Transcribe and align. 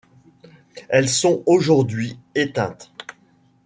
Elles 0.89 1.07
sont 1.09 1.43
aujourd'hui 1.45 2.17
éteintes. 2.33 2.91